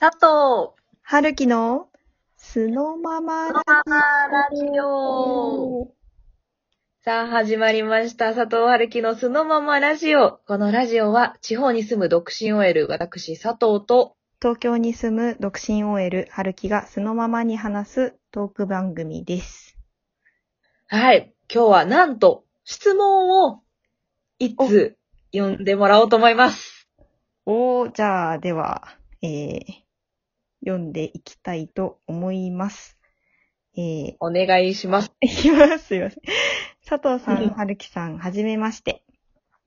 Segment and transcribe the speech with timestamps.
[0.00, 1.88] 佐藤、はるきの
[2.38, 5.92] 素のままララジオ。
[7.04, 8.34] さあ、始まりました。
[8.34, 10.40] 佐藤春樹のそのままラジオ。
[10.46, 19.76] このラジオは、地方に住む独身 OL、私、佐藤と、東京に住む独身 OL はるきが素のままに話すトーク番組です。
[20.86, 23.60] はい、今日はなんと、質問を、
[24.38, 24.96] いつ、
[25.34, 26.88] 読んでもらおうと思います。
[27.44, 29.89] おー、じゃあ、では、えー、
[30.60, 32.98] 読んでいきたいと思います。
[33.76, 35.12] えー、お願いします。
[35.20, 35.86] いきます。
[35.86, 36.22] すいません。
[36.86, 39.02] 佐藤さうんん、はるきさん、はじめまして。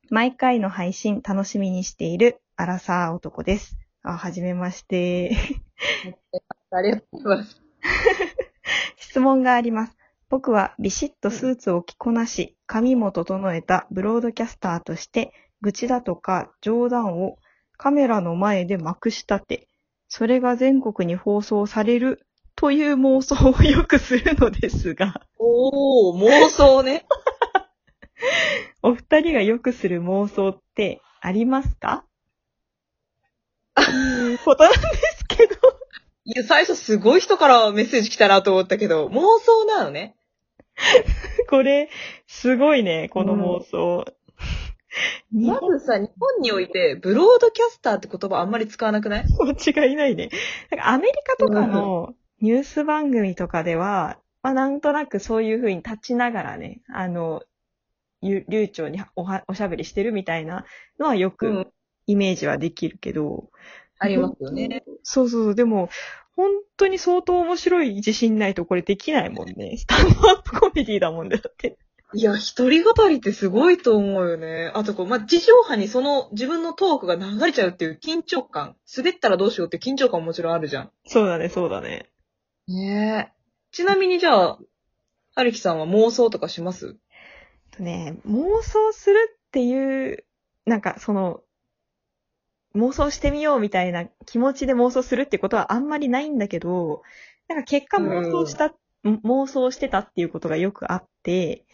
[0.09, 3.77] 毎回の配信楽しみにしているアラサー男です。
[4.03, 5.31] あ、はじめまして。
[6.71, 7.61] ありがとうございます。
[8.97, 9.97] 質問があります。
[10.29, 17.37] 僕はビシッとスーツを着こなし、髪も整えたブロードキャスターとして、愚痴だとか冗談を
[17.77, 19.67] カメラの前でまくし立て、
[20.15, 22.23] それが全国に放送される
[22.55, 27.07] という妄想をよくするのですが、おー、妄想ね。
[28.83, 32.05] お二人がよくする妄想ってありますか？
[33.73, 34.77] ということなんで
[35.17, 35.55] すけど。
[36.25, 40.15] いや、最初すごい人からメッセージ来たなと思ったけど、妄想なのね。
[41.49, 41.89] これ、
[42.27, 44.05] すごいね、この妄想。
[45.31, 49.25] 日ま本ずさ、日本において、ブロードキャスターって言葉あんまり使わなくない？
[49.39, 50.29] 間違いないね。
[50.71, 57.43] なんかアメリカとかのニュース番組とかでは、まあなんとなくそういう風に立ちながらね、あの、
[58.21, 60.65] ゆ流暢におはおしゃべりしてるみたいな
[60.99, 61.73] のはよくうん。
[62.05, 63.49] イメージはできるけど、
[63.97, 64.83] ありますよね。
[65.03, 65.89] そうそうそう、でも、
[66.35, 69.77] 本当に相当面白い自信ないとこれできないもんね。
[69.77, 71.77] スタンドアップコメディだもんだって。
[72.15, 74.71] いや、一人語りってすごいと思うよね。
[74.75, 78.75] あとこう、まあ、地上波にその自分のトークが流れちゃうっていう緊張感。
[78.95, 80.91] 滑ったらどうしようって緊張感ももちろんあるじゃん。
[81.07, 82.09] そうだね、そうだね。
[82.67, 83.33] ねえ。
[83.71, 84.59] ちなみにじゃあ、
[85.35, 86.95] はるきさんは妄想とかします？
[87.71, 90.23] とね、妄想するっていう、
[90.65, 91.41] なんかその、
[92.75, 97.01] 妄想してみようみたいな気持ちで妄想するってことはあんまりないんだけど、
[97.47, 98.73] なんか結果妄想した、ん
[99.03, 101.65] 妄想してたっていうことがよくあって、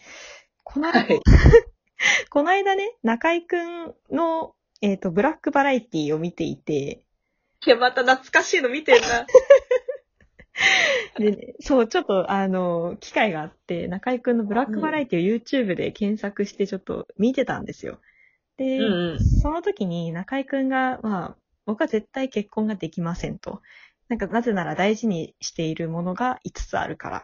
[0.64, 1.20] この間、はい。
[2.30, 7.04] この間ね、中井くんの、えっ、と、ブラックバラエティを見ていて、
[7.66, 9.26] いや、また懐かしいの見てるな。
[11.18, 18.00] でね、そう、ちょっと、あの、機会があって、中井くんのブラックバラエティを YouTube で検索してちょっと見てたんですよ。
[18.56, 21.36] で、うんうんその時に中井くんが、まあ、
[21.66, 23.62] 僕は絶対結婚ができませんと。
[24.10, 27.18] なんか、なぜなら大事にしているものが5つあるから。
[27.18, 27.22] っ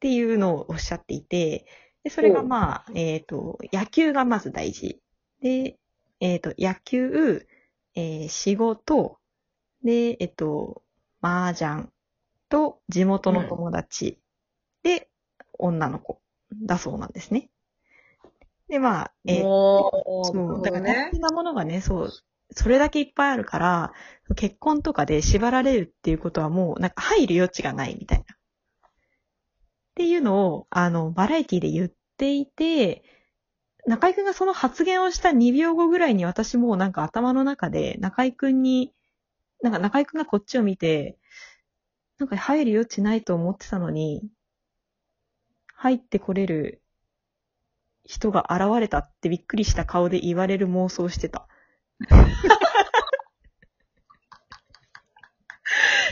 [0.00, 1.66] ていうのをおっしゃっていて、
[2.04, 5.00] で、それがまあ、えっ、と、野球がまず大事。
[5.42, 5.78] で、
[6.20, 7.46] えっ、と、野球、
[7.94, 9.18] えー仕事、
[9.84, 10.82] で、えっ、と、
[11.20, 11.88] 麻雀
[12.48, 14.18] と地元の友達、
[14.82, 15.10] で、
[15.58, 16.20] 女の子
[16.64, 17.50] だそうなんですね。
[18.68, 20.62] で、まあ、えーそう。
[20.62, 21.12] だからね大。
[21.12, 22.10] 事なものがね、そう、
[22.52, 23.92] それだけいっぱいあるから、
[24.36, 28.24] 結婚とかで縛られるっていうことはもう、なんか入る余地がないみたいな。
[28.34, 28.88] っ
[29.96, 33.02] ていうのを、あの、バラエティで言っていて、
[33.86, 38.92] 中井くんがその発言をした2秒後ぐらいに私もなんか頭の中で中井くんに、
[39.62, 41.18] なんか中井くんがこっちを見て、
[42.18, 44.28] なんか入る余地ないと思ってたのに、
[45.74, 46.82] 入ってこれる
[48.04, 51.46] 人が現れたってびっくりした顔で言われる妄想してた。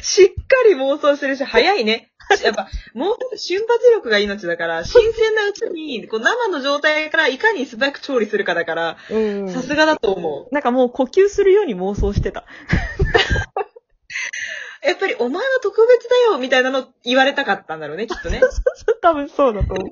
[0.02, 0.34] しっか
[0.68, 2.10] り妄想してるし、早いね。
[2.42, 12.40] やっぱ、もう、瞬発力が命だから、新鮮なうちに、こう生の状態からいかに素早く調理するかだから、うんさすがだと思なんかもう呼吸するように妄想してた。
[12.40, 12.44] う。
[14.86, 18.40] やっぱり、お前は特別だよ、みたいなの言われたかったんだろうね、きっとね。
[19.02, 19.90] 多分そうだと思う。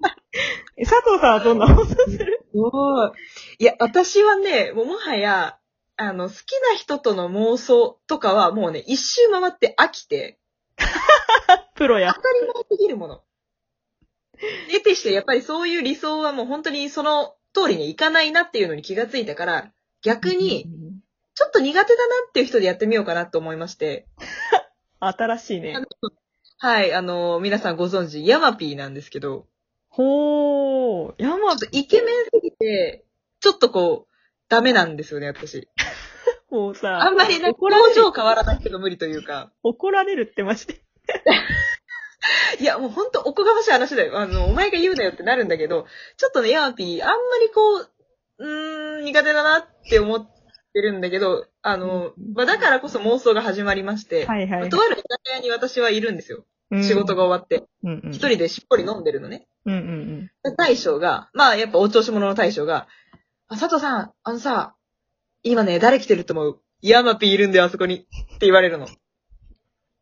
[0.78, 2.40] え佐藤さんはどんな妄想する？
[2.50, 3.10] すごい。
[3.58, 5.58] いや、私はね、もうもはや、
[5.96, 6.38] あの、好き
[6.70, 10.38] な人との妄想とかはもうね、一周回って飽きて、
[11.74, 12.20] プロや当。
[12.20, 13.22] たり前すぎるもの。
[14.70, 19.72] 得てして、やっぱりそういう理想はもう本当にその通りにいかないなっていうのに気がついたから、
[20.02, 20.68] 逆に、
[21.34, 24.06] ちょっと苦手だなっていう人でやってみようかなと思いまして、
[25.00, 25.80] 新しいねあ。
[25.80, 25.86] の
[26.58, 29.46] はい、あの、皆さんご存知、ヤマピーなんですけど、
[29.88, 33.04] ほー、山ちょっとイケメンすぎて、
[33.40, 34.11] ちょっとこう、
[34.52, 35.68] ダメなんですよね、私。
[36.50, 39.50] もうさ、あんまりね、怒られる表情変わらないけど無理というか。
[39.62, 40.82] 怒られるってマジで。
[42.60, 44.18] いや、もうほんとおこがましい話だよ。
[44.18, 45.86] あの、お前が言うなよってなるんだけど、
[46.18, 47.88] ちょっとね、ヤマピー、あんまりこう、
[48.38, 50.32] うーん、苦手だなって思っ
[50.72, 54.68] ってるんだけど、あの、うんまあ、だからこそ妄想が始まりまして、はいはい。
[54.70, 56.44] とある居酒屋に私はいるんですよ。
[56.70, 57.64] うん仕事が終わって。
[57.84, 58.12] うんうん。
[58.12, 59.46] 一人でしっぽり飲んでるのね。
[59.66, 62.88] うんうんで大将が、まあやっぱお調子者の大将が、
[63.56, 64.74] あ、佐藤さん、あのさ、
[65.42, 66.60] 今ね、誰来てると思う？
[66.82, 67.96] ヤマピーいるんだよ、あそこに。
[67.96, 68.06] って
[68.40, 68.86] 言われるの。
[68.86, 68.94] で、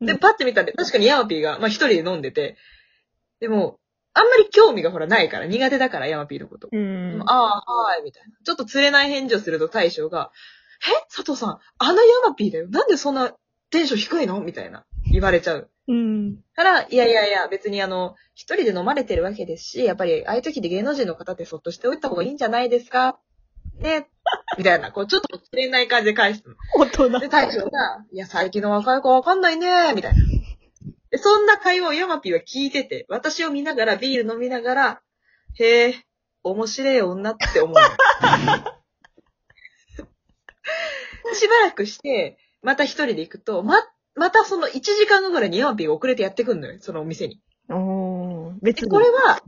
[0.00, 2.56] うんパッて見たら、確かにヤマピーが、まあ一人で飲んでて、
[3.40, 3.78] でも、
[4.12, 6.68] あんまり興味がほらないから、苦手だから、ヤマピーのこと。
[6.72, 7.14] うん。
[7.14, 7.22] うん。
[7.22, 8.30] ああ、はい、みたいな。
[8.44, 10.30] ちょっと釣れない返事をすると大将が、
[10.88, 11.06] え？
[11.14, 12.68] 佐藤さん、あのヤマピーだよ。
[12.68, 13.34] なんでそんな
[13.70, 14.40] テンション低いの？
[14.40, 14.84] みたいな。
[15.12, 15.70] 言われちゃう。
[15.88, 16.36] うん。
[16.54, 23.18] から、いやいやいや、別にあの、一人で飲まれてるわけですし、やっぱり、ああいう時で芸能人の方ってそっとしておいた方がいいんじゃないですか？
[23.80, 24.08] ね、
[24.58, 26.54] みたいな、こう、ちょっと釣れない感じで返すの。
[26.74, 27.18] 大人。
[27.18, 30.18] で、大将が、いや、最近の若い子わかんないね、みたいな。
[31.10, 35.02] で、そんな会話をヤマピーは聞いてて、私を見ながら、ビール飲みながら、
[35.58, 36.06] へえ、
[36.42, 37.80] 面白い女って思うの。
[41.34, 43.76] しばらくして、また一人で行くと、ま、
[44.14, 47.40] またその1時間後ぐらいにヤマピーが遅れてやってくんのよ、そのお店に。
[47.68, 48.54] おー。
[48.62, 48.90] 別で、に。
[48.90, 49.40] これは、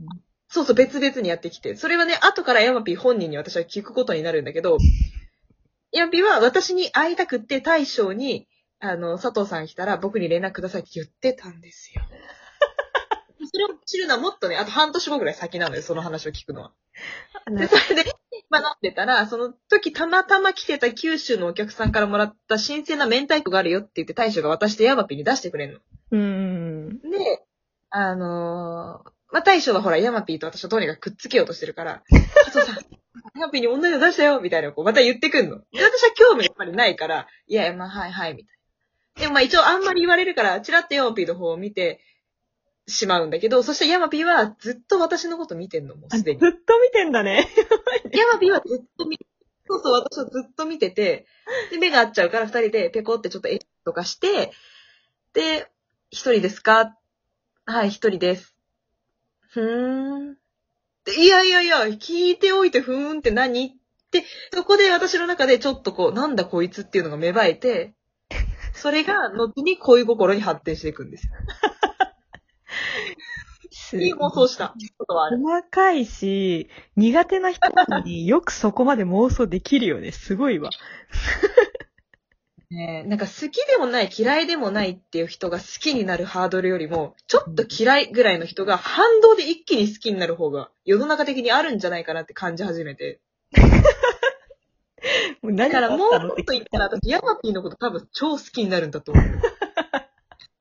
[0.53, 4.77] そうそう、別々にやってきて、それはね、後からヤマピー本人に私は聞くことになるんだけど、
[5.91, 8.47] ヤマピーは私に会いたくって大将に、
[8.79, 12.03] あの、佐藤さん来たら僕に連絡くださいって言ってたんですよ。
[13.51, 16.71] それを知るのはもっとね、あと半年後ぐらい先なのよ、その話を聞くのは。
[17.49, 18.11] で、それで、
[18.51, 25.79] まあ飲んでたら、その時たまたま来てた九州のお客さんからもらった新鮮な明太子があるよって言って大将が渡してヤマピーに出してくれるの。
[26.11, 26.99] うん。
[26.99, 27.43] で、
[27.89, 32.03] あのーまあ、大将はほら、ヤマピーと私はどうにかくっつけようとしてるから、
[32.45, 32.75] 加藤さん、
[33.39, 35.57] ヤマピーに女の子出したよみたいなこう、また言ってくんの。
[35.71, 38.57] で、私は興味やっぱりないから、いやまあ、はいはい、みたい
[39.15, 39.21] な。
[39.21, 41.99] でもまあ一応あんまり言われるから、チラッとヤマピーの方を見て
[42.87, 46.39] しまうんだけど、そしてヤマピーはずっと私のこと見てんの、もうあずっすでに。
[46.39, 47.47] と見てんだね。
[48.13, 49.25] ヤマピーはずっと見て、
[49.67, 51.25] そうそう、私はずっと見てて、
[51.71, 54.51] で、目が合っちゃうから二人でペコってちょっとエッとかして、
[55.33, 55.67] で、
[56.11, 56.95] 一人ですか？
[57.65, 58.52] はい、一人です。
[59.53, 60.37] ふーん。
[61.05, 63.71] でいやいやいや、聞いておいてふーんって何っ
[64.09, 67.93] て、そこで私の中でちょっとこう、なんだこいつっていうのが芽生えて、
[68.73, 71.33] それが後に恋心に発展していくんですよ。
[74.01, 75.39] いい妄想したことはある。
[75.39, 80.11] 細かいし、苦手な人なのによくそこまで妄想できるよね。
[80.11, 80.71] すごいわ。
[82.73, 93.21] ねえ、なんか好きでもない、嫌いでもないっていう人が好きになるハードルよりも、ちょっと嫌いぐらいの人が反動で一気に好きになる方が世の中的にあるんじゃないかなって感じ始めて。
[95.43, 99.25] もう何だからもうちょっと言ったら私、ヤマピーのこと多分超好きになるんだと思う。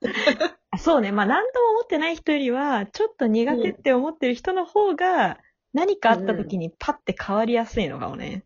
[0.70, 1.12] あそうね。
[1.12, 5.38] まあ、何とも思ってない人よりは、ちょっと苦手って思ってる人の方が、
[5.72, 8.44] 何かあった時にパッて変わりやすいのかもね。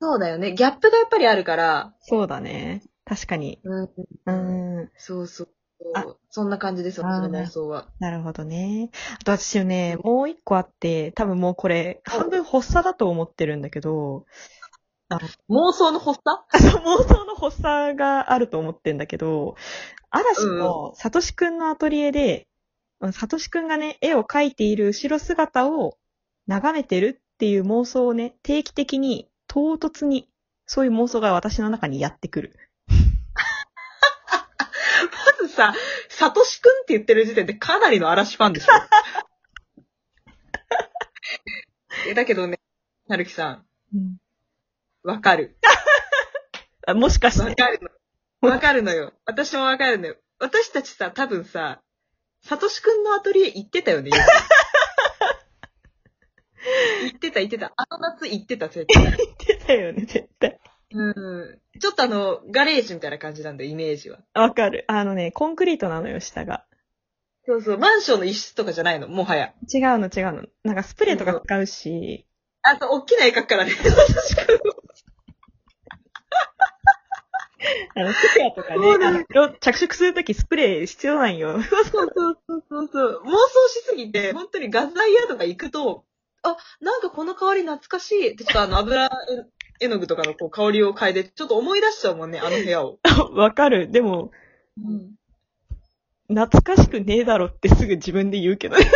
[0.00, 0.54] そうだよね。
[0.54, 1.94] ギャップがやっぱりあるから。
[2.00, 2.82] そうだね。
[3.04, 3.60] 確かに。
[3.62, 3.84] うん。
[3.84, 4.90] うーん。
[4.96, 5.48] そうそう
[5.94, 6.06] あ。
[6.30, 7.88] そんな感じです、私の妄想は。
[8.00, 8.90] なるほどね。
[9.20, 14.26] あと私ね、もう一個あって、多分もうこれ、半分発作だと思ってるんだけど、
[15.50, 16.78] 妄想の発作？
[16.78, 19.54] 妄想の発作があると思ってんだけど、
[20.10, 22.48] 嵐のサトシくんのアトリエで、
[23.12, 25.98] サトシくんがね、絵を描いている後ろ姿を
[26.46, 30.28] 眺めてるっていう妄想をね、定期的に、唐突に、
[30.66, 32.56] そういう妄想が私の中にやってくる。
[35.54, 35.74] さ、
[36.08, 38.72] サトシくんって言ってる時点でかなりの嵐ファンでしょ？
[42.08, 42.58] えだけどね、
[43.08, 44.16] なるきさん、うん
[45.04, 45.56] わかる。
[46.86, 47.44] あもしかして。
[47.46, 47.78] わかる
[48.40, 48.48] の。
[48.50, 49.12] わかるのよ。
[49.26, 50.16] 私もわかるのよ。
[50.38, 51.82] 私たちさ、多分さ、
[52.42, 54.10] サトシくんのアトリエ行ってたよね。
[57.04, 57.74] 行ってた行ってた。
[57.76, 59.02] あの夏行ってた、絶対。
[59.02, 60.58] 言ってたよね、絶対。
[60.92, 61.60] うん。
[61.80, 64.20] ちょっとあの、ガレージみたいな感じなんだよ、イメージは。
[64.34, 64.84] わかる。
[64.88, 66.64] あのね、コンクリートなのよ、下が。
[67.46, 69.52] そうそう、マンションの一室とかじゃないの、もはや。
[69.72, 70.44] 違うの、違うの。
[70.62, 72.26] なんかスプレーとか使うし、
[72.62, 73.72] あと、大きな絵描くからね。
[77.96, 81.62] あの、スペアとかねあの色着色するときスプレー必要なんよ。
[81.62, 82.38] そうそうそう
[82.68, 83.22] そうそう。
[83.24, 86.04] 妄想しすぎて、本当に画材屋とか行くと、
[86.42, 89.10] あ、なんかこの香り懐かしいって、ちょっとあの油
[89.80, 92.98] 絵の具とかのこう香りを嗅いで、ちょっと思い出しちゃうもんね、あの部屋を。
[93.34, 93.90] わかる。
[93.90, 94.30] でも、
[94.78, 95.14] うん。
[96.28, 98.76] 懐かしくねえだろってすぐ自分で言うけど。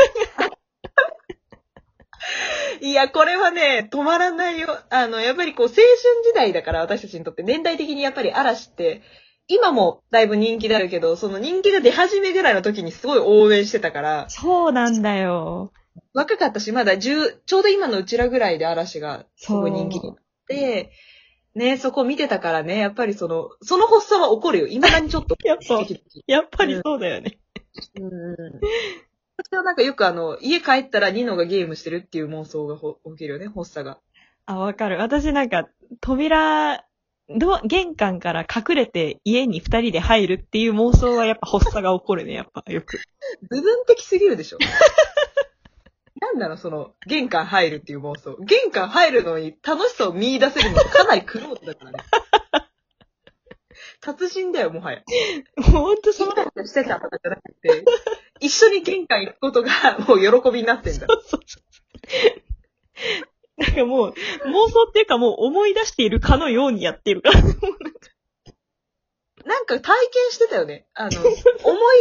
[2.81, 4.79] いや、これはね、止まらないよ。
[4.91, 5.85] あの、やっぱりこう、青春
[6.25, 9.03] 時代だから、私たちにとって、年代的にやっぱり嵐って、
[9.49, 15.73] 今もだいぶ人気であるけど、その人気が出始めぐらいの時にすごい応援してたから、そうなんだよ。
[16.13, 20.23] 若かったし、まだ10、ちょうど今のうちらぐらいで嵐がすごい人気になって、
[21.55, 24.67] ね、そこ見てたからね、やっぱりその、その発作は起こるよ。
[24.69, 25.37] 未だにちょっと。
[25.45, 25.85] やっぱ、
[26.27, 27.39] やっぱりそうだよね。
[28.01, 28.61] うん。
[29.37, 33.99] 私はなんかよくあの、家帰ったらニノがゲームしてるっていう妄想がほ起きるよね、発作が。
[34.47, 34.99] あ、わかる。
[34.99, 35.69] 私なんか、
[36.01, 36.85] 扉、
[37.29, 43.01] ドア、玄関から隠れて家に二人で入るっていう妄想はやっぱ発作が起こるね、やっぱ、よく。
[43.51, 44.59] 部分的すぎるでしょ。
[46.21, 48.37] なんなのその、玄関入るっていう妄想。
[48.41, 51.99] 玄関入るのに楽しさを見出せるのかなり苦労だからね。
[54.01, 55.03] 達人だよ、もはや。
[55.73, 56.33] ほんとその、
[56.65, 57.85] してたとかじゃなくて、
[58.41, 61.07] 一緒に玄関行くことがもう喜びになってんだ。
[61.09, 61.63] そうそうそう。
[63.59, 64.15] なんかもう、妄
[64.71, 67.43] 想っていうかもう思い出しているかのようにやってるから。
[69.45, 70.87] なんか体験してたよね。
[70.95, 71.35] あの、思い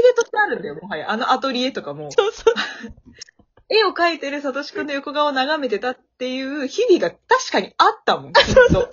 [0.03, 1.09] 出としてあるんだよ、もはや。
[1.09, 2.11] あのアトリエとかも。
[2.11, 2.53] そうそう。
[3.69, 8.89] 絵を描いてるサトシくんの横顔を眺めてたっていう日々が確かにあったもん、きっと。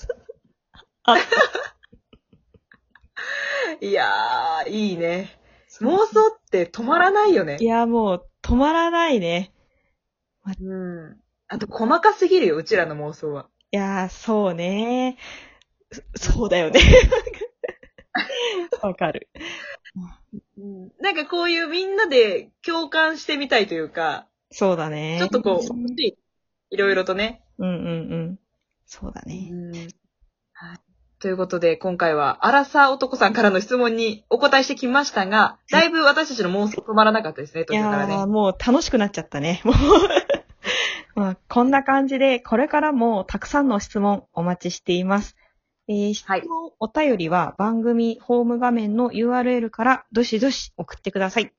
[1.04, 1.16] あ
[3.81, 5.38] いやー、いいね。
[5.81, 7.64] 妄想って止まらないよねい。
[7.64, 9.52] や、もう、止まらないね。
[10.61, 11.21] うん。
[11.49, 13.49] あと、細かすぎるよ、うちらの妄想は。
[13.71, 15.19] いやー、そうね。
[16.16, 16.81] そそうだよね。
[18.83, 19.28] わかる。
[20.99, 25.16] なんかこういうみんなで共感してみたいというか、そうだね。
[25.18, 25.92] ちょっとこう、
[26.70, 27.42] いろいろとね。
[27.58, 27.90] うんうんう
[28.32, 28.38] ん。
[28.87, 29.50] そうだね。
[30.52, 30.78] はい。
[31.18, 38.14] ということで、今回は、アラサー男さんからの質問にお答えしてきましたが、だいぶ私たちの妄想止まらなかったですね、途い中からね。
[38.14, 39.61] やー、もう楽しくなっちゃったね。
[39.64, 39.73] も
[41.16, 45.37] うまあ、こんな感じで、これからもたくさんの質問お待ちしています。
[45.88, 46.49] えー質問、はい
[46.80, 51.52] お便りは番組ホーム画面の URL からどしどし送ってください。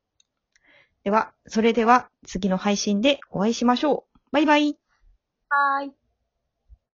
[1.05, 4.19] では、それでは次の配信でお会いしましょう。
[4.31, 4.75] バイバイ。
[5.49, 6.04] はい。